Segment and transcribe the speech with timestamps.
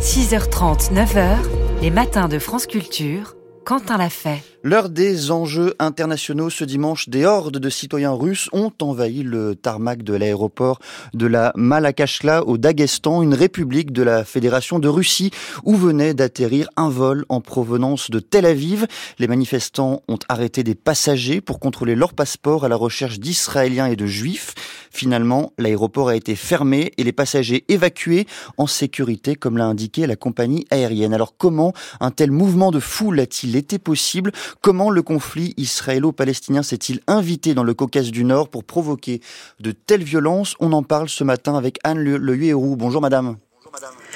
[0.00, 1.38] 6h30, 9h,
[1.82, 4.42] les matins de France Culture, Quentin l'a fait.
[4.64, 10.02] L'heure des enjeux internationaux ce dimanche, des hordes de citoyens russes ont envahi le tarmac
[10.02, 10.80] de l'aéroport
[11.14, 15.30] de la Malakashla au Daghestan, une république de la Fédération de Russie
[15.62, 18.88] où venait d'atterrir un vol en provenance de Tel Aviv.
[19.20, 23.96] Les manifestants ont arrêté des passagers pour contrôler leur passeport à la recherche d'Israéliens et
[23.96, 24.54] de Juifs.
[24.90, 30.16] Finalement, l'aéroport a été fermé et les passagers évacués en sécurité, comme l'a indiqué la
[30.16, 31.14] compagnie aérienne.
[31.14, 37.00] Alors comment un tel mouvement de foule a-t-il été possible Comment le conflit israélo-palestinien s'est-il
[37.06, 39.20] invité dans le Caucase du Nord pour provoquer
[39.60, 40.54] de telles violences?
[40.60, 43.36] On en parle ce matin avec Anne Le, Le Bonjour madame.
[43.64, 44.07] Bonjour.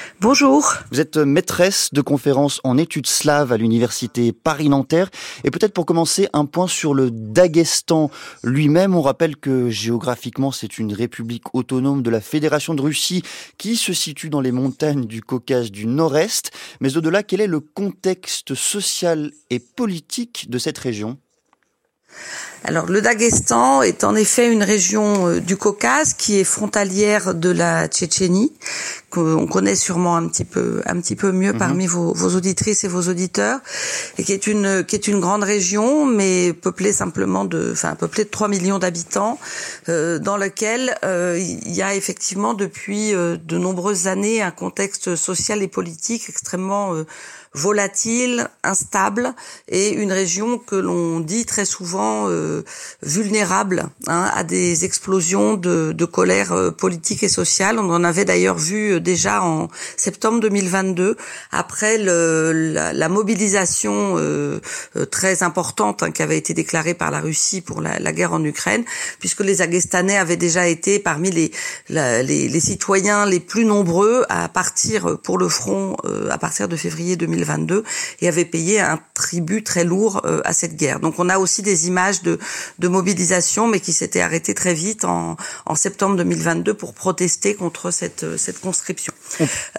[0.89, 5.09] Vous êtes maîtresse de conférences en études slaves à l'université Paris-Nanterre.
[5.43, 8.09] Et peut-être pour commencer, un point sur le Daghestan
[8.41, 8.95] lui-même.
[8.95, 13.21] On rappelle que géographiquement, c'est une république autonome de la Fédération de Russie
[13.57, 16.51] qui se situe dans les montagnes du Caucase du Nord-Est.
[16.79, 21.17] Mais au-delà, quel est le contexte social et politique de cette région?
[22.65, 27.49] Alors le Daghestan est en effet une région euh, du Caucase qui est frontalière de
[27.49, 28.53] la Tchétchénie,
[29.09, 31.59] qu'on connaît sûrement un petit peu un petit peu mieux mhm.
[31.59, 33.59] parmi vos, vos, auditrices et vos auditeurs,
[34.17, 38.23] et qui est une qui est une grande région, mais peuplée simplement de, enfin peuplée
[38.23, 39.39] de 3 millions d'habitants,
[39.89, 45.15] euh, dans lequel euh, il y a effectivement depuis euh, de nombreuses années un contexte
[45.15, 47.03] social et politique extrêmement
[47.53, 49.33] volatile, instable,
[49.67, 52.52] et une région que l'on dit très souvent euh,
[53.01, 57.79] vulnérable hein, à des explosions de, de colère euh, politique et sociale.
[57.79, 61.17] On en avait d'ailleurs vu euh, déjà en septembre 2022,
[61.51, 64.59] après le, la, la, mobilisation euh,
[65.11, 68.43] très importante hein, qui avait été déclarée par la Russie pour la, la, guerre en
[68.43, 68.83] Ukraine,
[69.19, 71.51] puisque les Aguestanais avaient déjà été parmi les,
[71.89, 75.95] les, les, citoyens les plus nombreux à partir pour le front
[76.29, 77.83] à partir de février 2022
[78.21, 80.99] et avait payé un tribut très lourd euh, à cette guerre.
[80.99, 82.37] Donc on a aussi des images de,
[82.79, 87.89] de mobilisation, mais qui s'étaient arrêtées très vite en, en, septembre 2022 pour protester contre
[87.91, 89.13] cette, euh, cette conscription.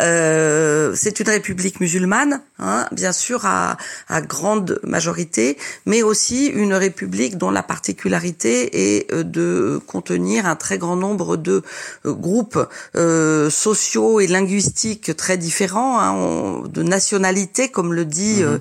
[0.01, 3.77] Euh, c'est une république musulmane, hein, bien sûr à,
[4.09, 10.57] à grande majorité, mais aussi une république dont la particularité est euh, de contenir un
[10.57, 11.63] très grand nombre de
[12.07, 12.61] groupes
[12.97, 18.49] euh, sociaux et linguistiques très différents, hein, de nationalités comme le dit mhm.
[18.49, 18.59] euh,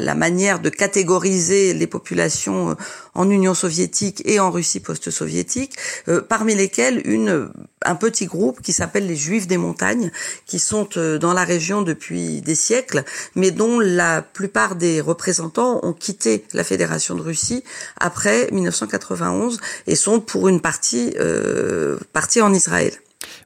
[0.00, 2.74] la, la, manière de catégoriser les populations euh,
[3.14, 5.76] en Union soviétique et en Russie post-soviétique,
[6.08, 7.50] euh, parmi lesquels une
[7.86, 10.10] un petit groupe qui s'appelle les Juifs des montagnes,
[10.44, 10.88] qui sont
[11.20, 16.64] dans la région depuis des siècles, mais dont la plupart des représentants ont quitté la
[16.64, 17.62] Fédération de Russie
[17.98, 22.92] après 1991 et sont pour une partie euh, partis en Israël.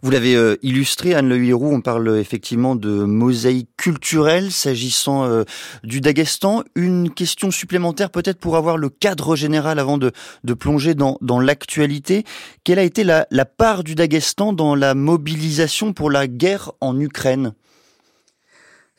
[0.02, 5.44] Vous l'avez euh, illustré, Anne Le Hierou, on parle effectivement de mosaïque culturelle s'agissant euh,
[5.84, 6.64] du Daghestan.
[6.74, 10.12] Une question supplémentaire peut-être pour avoir le cadre général avant de,
[10.54, 12.24] plonger dans, dans l'actualité.
[12.64, 16.98] Quelle a été la, la part du Daghestan dans la mobilisation pour la guerre en
[16.98, 17.52] Ukraine?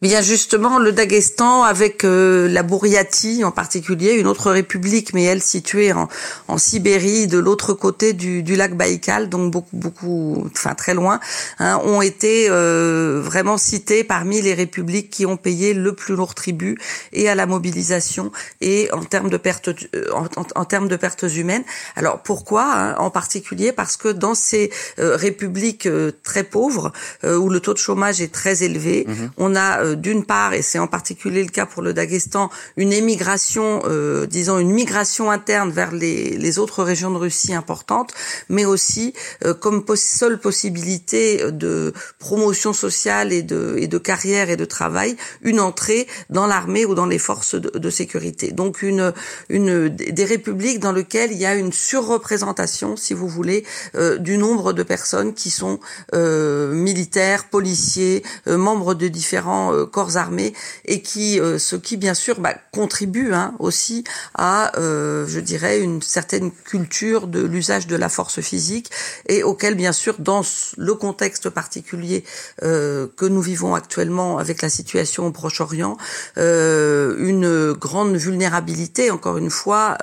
[0.01, 5.43] Bien justement, le Daghestan avec euh, la Bouriatie en particulier, une autre république, mais elle
[5.43, 6.07] située en,
[6.47, 11.19] en Sibérie, de l'autre côté du, du, lac Baïkal, donc beaucoup, beaucoup, enfin très loin,
[11.59, 16.33] hein, ont été euh, vraiment cités parmi les républiques qui ont payé le plus lourd
[16.33, 16.79] tribut
[17.13, 20.25] et à la mobilisation et en termes de pertes, euh, en,
[20.55, 21.63] en, termes de pertes humaines.
[21.95, 23.71] Alors pourquoi hein, En particulier?
[23.71, 25.87] Parce que dans ces républiques
[26.23, 26.91] très pauvres
[27.23, 30.61] où le taux de chômage est très élevé, mmh on a euh, d'une part, et
[30.61, 35.71] c'est en particulier le cas pour le Daghestan, une émigration, euh, disons une migration interne
[35.71, 38.13] vers les, les, autres régions de Russie importantes,
[38.49, 39.13] mais aussi
[39.45, 45.17] euh, comme seule possibilité de promotion sociale et de, et de carrière et de travail,
[45.41, 48.51] une entrée dans l'armée ou dans les forces de, de, sécurité.
[48.51, 49.13] Donc une,
[49.49, 53.65] une des républiques dans lesquelles il y a une surreprésentation, si vous voulez,
[53.95, 55.79] euh, du nombre de personnes qui sont
[56.13, 60.53] militaires, policiers, membres de différents corps armés
[60.85, 64.03] et qui, euh, ce qui bien sûr bah, contribue hein, aussi
[64.35, 68.91] à, euh, je dirais, une certaine culture de l'usage de la force physique
[69.27, 70.41] et auquel bien sûr dans
[70.77, 72.23] le contexte particulier
[72.63, 75.97] euh, que nous vivons actuellement avec la situation au Proche-Orient,
[76.37, 79.97] une grande vulnérabilité, encore une fois,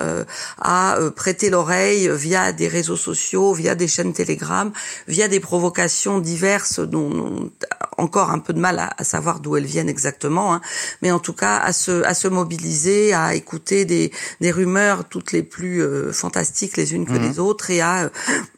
[0.59, 4.71] à prêter l'oreille via des réseaux sociaux, via des chaînes Telegram,
[5.07, 9.39] via des provocations diverses dont on a encore un peu de mal à, à savoir
[9.39, 10.61] d'où elles viennent exactement, hein.
[11.01, 14.11] mais en tout cas à se, à se mobiliser, à écouter des,
[14.41, 17.27] des rumeurs toutes les plus euh, fantastiques les unes que mhm.
[17.27, 18.09] les autres et à euh,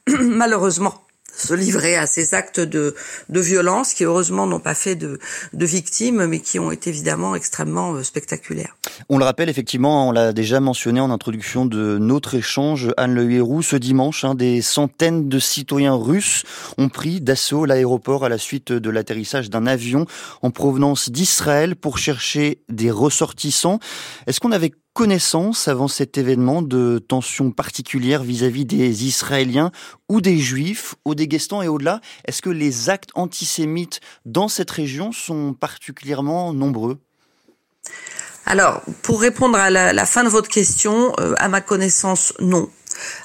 [0.21, 1.01] malheureusement
[1.41, 2.95] se livrer à ces actes de,
[3.29, 5.19] de violence qui heureusement n'ont pas fait de,
[5.53, 8.75] de victimes mais qui ont été évidemment extrêmement euh, spectaculaires.
[9.09, 13.29] On le rappelle effectivement, on l'a déjà mentionné en introduction de notre échange, Anne Le
[13.31, 16.43] Héroux, ce dimanche, hein, des centaines de citoyens russes
[16.77, 20.05] ont pris d'assaut l'aéroport à la suite de l'atterrissage d'un avion
[20.41, 23.79] en provenance d'Israël pour chercher des ressortissants.
[24.27, 29.71] Est-ce qu'on avait connaissance avant cet événement de tensions particulières vis-à-vis des Israéliens
[30.09, 32.01] ou des Juifs au Daghestan et au-delà?
[32.25, 36.99] Est-ce que les actes antisémites dans cette région sont particulièrement nombreux?
[38.45, 42.69] Alors, pour répondre à la, fin de votre question, euh, à ma connaissance, non.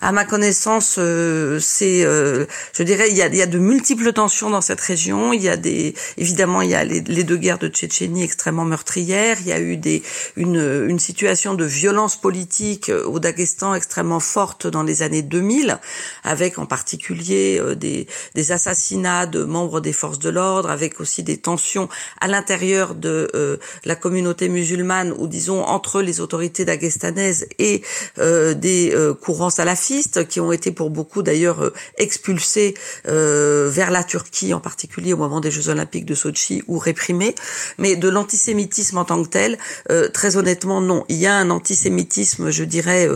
[0.01, 4.13] À ma connaissance, euh, c'est, euh, je dirais, il y, a, y a, de multiples
[4.13, 5.33] tensions dans cette région.
[5.33, 9.39] Il y a des, évidemment, il y a les, deux guerres de Tchétchénie extrêmement meurtrières.
[9.41, 10.03] Il y a eu des,
[10.37, 15.79] une, une situation de violence politique euh, au Daghestan extrêmement forte dans les années 2000,
[16.25, 21.39] avec en particulier des, des assassinats de membres des forces de l'ordre, avec aussi des
[21.39, 21.89] tensions
[22.21, 27.83] à l'intérieur de la communauté musulmane ou disons entre les autorités dagestanaises et
[28.17, 32.75] des courants salafistes qui ont été pour beaucoup d'ailleurs euh, expulsés
[33.09, 37.35] euh, vers la Turquie en particulier au moment des Jeux Olympiques de Sochi ou réprimés.
[37.79, 39.59] Mais de l'antisémitisme en tant que tel,
[39.91, 41.05] euh, très honnêtement non.
[41.09, 43.09] Il y a un antisémitisme, je dirais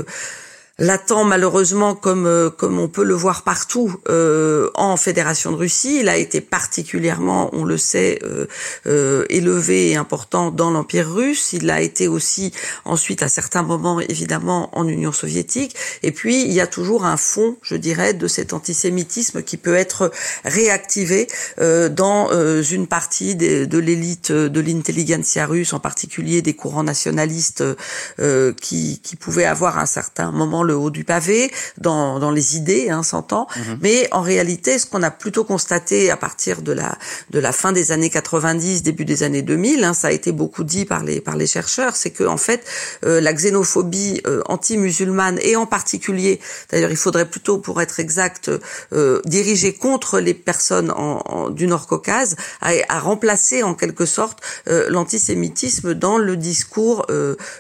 [0.81, 5.99] latent malheureusement comme euh, comme on peut le voir partout euh, en Fédération de Russie.
[6.01, 8.47] Il a été particulièrement, on le sait, euh,
[8.87, 11.53] euh, élevé et important dans l'Empire russe.
[11.53, 12.53] Il a été aussi
[12.85, 15.77] ensuite à certains moments évidemment en Union soviétique.
[16.03, 19.75] Et puis il y a toujours un fond, je dirais, de cet antisémitisme qui peut
[19.75, 20.11] être
[20.45, 21.27] réactivé
[21.59, 22.31] dans
[22.63, 27.65] une partie de l'élite de l'intelligentsia russe, en particulier des courants nationalistes
[28.61, 32.91] qui qui pouvaient avoir un certain moment le haut du pavé, dans, dans les idées,
[32.91, 33.47] hein, s'entend.
[33.57, 33.79] Mhm.
[33.83, 36.97] Mais en réalité, ce qu'on a plutôt constaté à partir de la
[37.31, 40.65] de la fin des années 90, début des années 2000, hein, ça a été beaucoup
[40.65, 42.63] dit par les par les chercheurs, c'est que en fait
[43.05, 46.41] euh, la xénophobie euh, anti-musulmane et en particulier,
[46.71, 48.51] d'ailleurs, il faudrait plutôt, pour être exact,
[48.93, 54.87] euh, diriger contre les personnes en, du Nord-Caucase, a, a, remplacé en quelque sorte euh,
[54.89, 57.07] l'antisémitisme dans le discours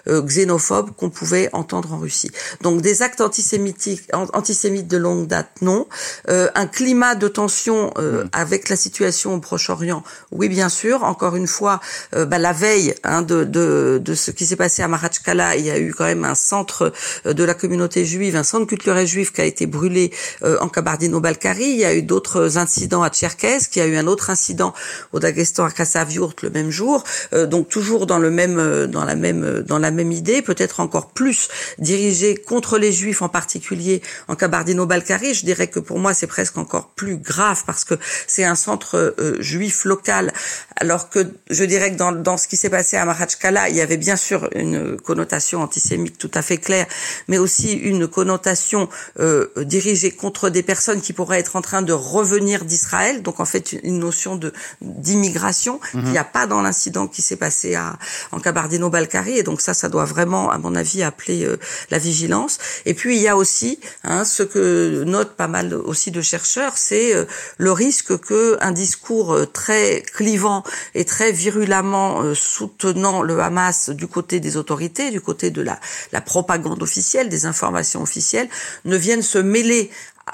[0.08, 2.30] xénophobe qu'on pouvait entendre en Russie.
[2.62, 5.86] Donc des actes antisémites, antisémites de longue date, non.
[6.28, 8.28] Euh, un climat de tension euh, hmm.
[8.32, 10.02] avec la situation au Proche-Orient,
[10.32, 11.04] oui, bien sûr.
[11.04, 11.80] Encore une fois,
[12.14, 15.64] euh, bah, la veille hein, de, de, de, ce qui s'est passé à Marachkala, il
[15.64, 16.92] y a eu quand même un centre
[17.24, 20.12] de la communauté juive, un centre culturel juif qui a été brûlé
[20.42, 21.64] en Kabardino-Balkari.
[21.64, 24.74] Il y a eu d'autres incidents à Tcherkez, qui a eu un autre incident
[25.12, 27.04] au Daghestan à Kassaviurt le même jour.
[27.32, 31.48] donc toujours dans le même, dans la même, dans la même idée, peut-être encore plus
[31.78, 36.58] dirigé contre les juifs en particulier en Kabardino-Balkari, je dirais que pour moi c'est presque
[36.58, 37.94] encore plus grave parce que
[38.26, 40.32] c'est un centre euh, juif local,
[40.76, 43.80] alors que je dirais que dans, dans ce qui s'est passé à Mahachkala, il y
[43.80, 46.86] avait bien sûr une connotation antisémite tout à fait claire,
[47.28, 48.88] mais aussi une connotation
[49.18, 53.44] euh, dirigée contre des personnes qui pourraient être en train de revenir d'Israël, donc en
[53.44, 56.02] fait une notion de d'immigration mhm.
[56.02, 57.98] qu'il n'y a pas dans l'incident qui s'est passé à
[58.32, 61.58] en Kabardino-Balkari, et donc ça, ça doit vraiment, à mon avis, appeler euh,
[61.90, 62.58] la vigilance.
[62.86, 66.76] Et puis il y a aussi hein, ce que notent pas mal aussi de chercheurs,
[66.76, 67.24] c'est euh,
[67.58, 70.62] le risque que un discours euh, très clivant
[70.94, 75.78] et très virulemment euh, soutenant le Hamas du côté des autorités, du côté de la,
[76.12, 78.48] la propagande officielle, des informations officielles,
[78.84, 79.90] ne vienne se mêler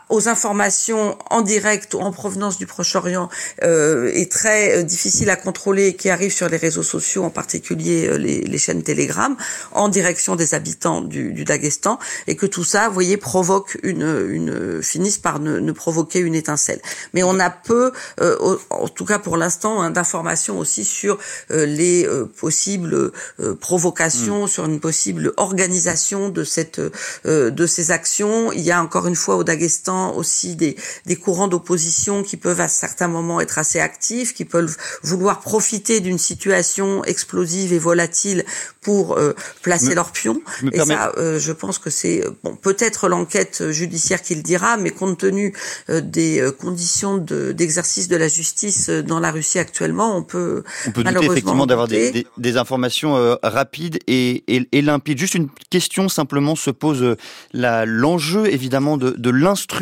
[0.08, 3.28] aux informations en direct ou en provenance du Proche-Orient
[3.64, 8.06] euh, est très euh, difficile à contrôler, qui arrivent sur les réseaux sociaux, en particulier
[8.06, 9.36] euh, les, les, chaînes Telegram,
[9.72, 11.98] en direction des habitants du, du, Daghestan,
[12.28, 16.34] et que tout ça, vous voyez, provoque une, une finisse par ne, ne provoquer une
[16.34, 16.80] étincelle.
[17.12, 21.18] Mais on a peu, euh, en tout cas pour l'instant, hein, d'informations aussi sur
[21.50, 22.08] euh, les
[22.38, 23.12] possibles
[23.60, 24.48] provocations, mm.
[24.48, 26.80] sur une possible organisation de cette
[27.24, 28.52] de ces actions.
[28.52, 30.76] Il y a encore une fois au Daghestan aussi des,
[31.06, 36.00] des courants d'opposition qui peuvent à certains moments être assez actifs, qui peuvent vouloir profiter
[36.00, 38.44] d'une situation explosive et volatile
[38.80, 40.40] pour euh, placer leurs pions.
[40.72, 44.90] Et ça, euh, je pense que c'est bon, peut-être l'enquête judiciaire qui le dira, mais
[44.90, 45.52] compte tenu
[45.90, 51.02] euh, des conditions d'exercice de, la justice dans la Russie actuellement, on peut on peut
[51.02, 55.18] douter effectivement d'avoir des, des, informations rapides et, et, limpides.
[55.18, 57.16] Juste une question simplement se pose
[57.52, 59.30] l'enjeu évidemment de, de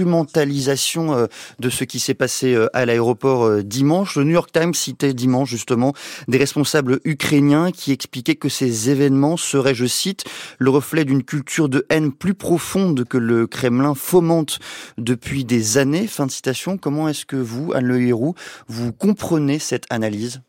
[0.04, 4.16] d'instrumentalisation de ce qui s'est passé à l'aéroport dimanche.
[4.16, 5.92] Le New York Times citait dimanche justement
[6.28, 10.24] des responsables ukrainiens qui expliquaient que ces événements seraient, je cite,
[10.58, 14.58] le reflet d'une culture de haine plus profonde que le Kremlin fomente
[14.98, 16.06] depuis des années.
[16.06, 16.78] Fin de citation.
[16.78, 18.34] Comment est-ce que vous, Anne Le Héroux,
[18.68, 20.40] vous comprenez cette analyse?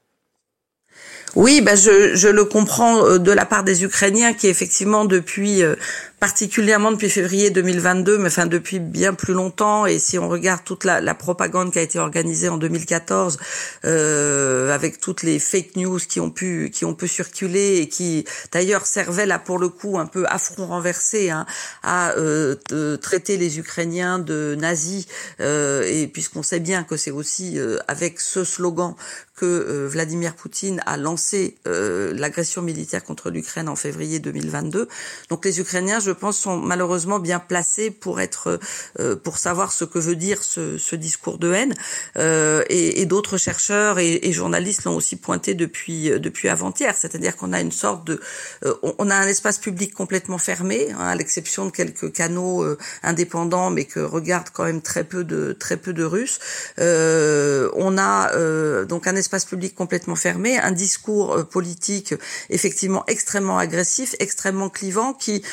[1.35, 5.75] Oui, bah je, le comprends euh, de la part des Ukrainiens qui effectivement depuis euh,
[6.25, 9.85] particulièrement depuis février 2022, mais enfin depuis bien plus longtemps.
[9.85, 13.37] Et si on regarde toute la, propagande qui a été organisée en 2014,
[13.85, 18.25] euh, avec toutes les fake news qui ont pu qui ont pu circuler et qui
[18.51, 21.45] d'ailleurs servaient là pour le coup un peu à front renversé hein,
[21.83, 22.55] à euh,
[22.97, 25.05] traiter les Ukrainiens de nazis.
[25.41, 28.95] Euh, et puisqu'on sait bien que c'est aussi euh, avec ce slogan
[29.35, 34.87] que euh, Vladimir Poutine a lancé euh, l'agression militaire contre l'Ukraine en février 2022.
[35.29, 38.59] Donc les Ukrainiens, je pense, sont malheureusement bien placés pour être,
[38.99, 41.73] euh, pour savoir ce que veut dire ce, ce discours de haine.
[42.17, 46.95] Euh, et, et d'autres chercheurs et, et journalistes l'ont aussi pointé depuis depuis avant-hier.
[46.97, 48.19] C'est-à-dire qu'on a une sorte de,
[48.65, 52.77] euh, on a un espace public complètement fermé, hein, à l'exception de quelques canaux euh,
[53.03, 56.39] indépendants, mais que regardent quand même très peu de très peu de Russes.
[56.77, 62.13] on a donc un espace public complètement fermé, un discours politique
[62.49, 65.43] effectivement extrêmement agressif, extrêmement clivant, qui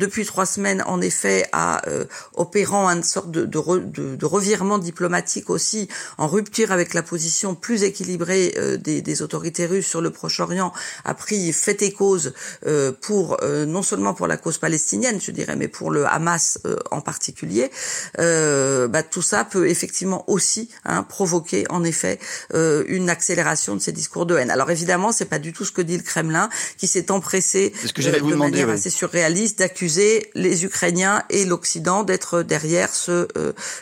[0.00, 2.04] depuis trois semaines, en effet, à euh,
[2.34, 5.88] opérant une sorte de, de, de, revirement diplomatique aussi,
[6.18, 10.72] en rupture avec la position plus équilibrée euh, des, des, autorités russes sur le Proche-Orient,
[11.04, 12.32] a pris fait et cause
[12.66, 16.58] euh, pour non seulement pour la cause palestinienne, je dirais, mais pour le Hamas
[16.90, 17.70] en particulier.
[18.16, 22.18] Bah, tout ça peut effectivement aussi hein, provoquer, en effet,
[22.54, 24.50] une accélération de ces discours de haine.
[24.50, 27.92] Alors évidemment, c'est pas du tout ce que dit le Kremlin, qui s'est empressé ce
[27.92, 29.89] que de vous manière assez surréaliste d'accuser
[30.34, 33.26] les Ukrainiens et l'Occident d'être derrière euh,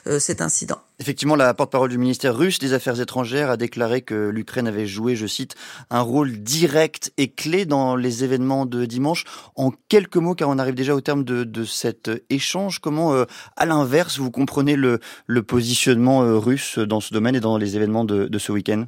[0.06, 0.78] euh, cet incident.
[1.00, 5.14] Effectivement, la porte-parole du ministère russe des Affaires étrangères a déclaré que l'Ukraine avait joué,
[5.14, 5.54] je cite,
[5.90, 9.24] un rôle direct et clé dans les événements de dimanche.
[9.54, 13.26] En quelques mots, car on arrive déjà au terme de, de cet échange, comment, euh,
[13.56, 18.04] à l'inverse, vous comprenez le, le positionnement russe dans ce domaine et dans les événements
[18.04, 18.86] de, de ce week-end?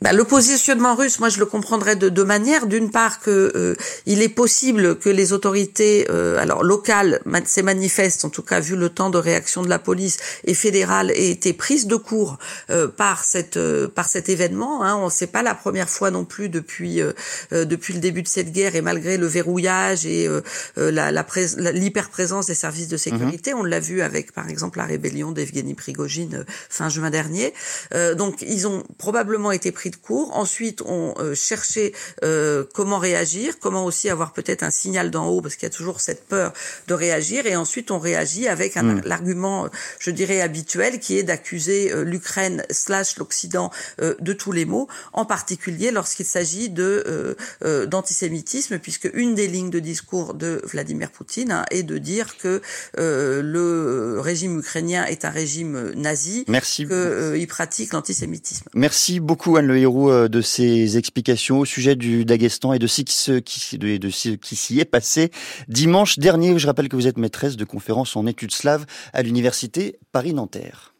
[0.00, 2.66] Bah, le positionnement russe, moi je le comprendrais de deux manières.
[2.66, 8.24] D'une part que euh, il est possible que les autorités, euh, alors locales, c'est manifeste,
[8.24, 11.52] en tout cas vu le temps de réaction de la police et fédérale, aient été
[11.52, 12.38] prises de court
[12.70, 13.58] euh, par cette
[13.94, 14.82] par cet événement.
[14.82, 14.96] Hein.
[14.96, 17.00] On sait pas la première fois non plus depuis
[17.52, 20.28] depuis le début de cette guerre et malgré le verrouillage et
[20.76, 21.26] la, la
[21.72, 23.60] l'hyper-présence des services de sécurité, mhm.
[23.60, 27.54] on l'a vu avec par exemple la rébellion d'Evgeny Prigogine fin juin dernier.
[28.16, 30.36] donc ils ont probablement été pris de cours.
[30.36, 35.40] Ensuite, on euh, cherchait euh, comment réagir, comment aussi avoir peut-être un signal d'en haut,
[35.40, 36.52] parce qu'il y a toujours cette peur
[36.88, 37.46] de réagir.
[37.46, 39.02] Et ensuite, on réagit avec un, hmm.
[39.04, 44.88] l'argument, je dirais, habituel, qui est d'accuser euh, l'Ukraine slash l'Occident de tous les maux,
[45.12, 47.36] en particulier lorsqu'il s'agit de
[47.86, 52.60] d'antisémitisme, puisque une des lignes de discours de Vladimir Poutine hein, est de dire que
[52.96, 56.86] le régime ukrainien est un régime nazi, Merci.
[56.86, 58.66] qu'il pratique l'antisémitisme.
[58.74, 62.86] Merci beaucoup Anne le héros euh, de ces explications au sujet du Daghestan et de
[62.86, 63.02] ce
[63.40, 65.30] qui, de ce qui s'y est passé
[65.68, 66.58] dimanche dernier.
[66.58, 70.93] Je rappelle que vous êtes maîtresse de conférences en études slaves à l'université Paris-Nanterre.